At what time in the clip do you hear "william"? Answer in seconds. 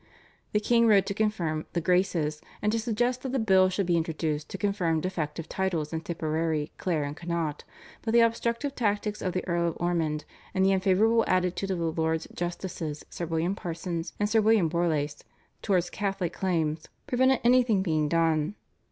13.27-13.53, 14.41-14.69